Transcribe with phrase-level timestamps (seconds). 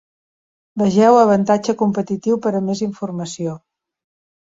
[0.83, 3.59] Vegeu avantatge competitiu per a més informació.